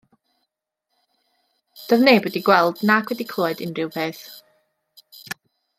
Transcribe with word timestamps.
Doedd 1.87 2.05
neb 2.07 2.23
wedi 2.25 2.41
gweld 2.47 2.83
nac 2.91 3.05
wedi 3.09 3.29
clywed 3.33 3.63
unrhyw 3.65 3.91
beth. 3.97 4.25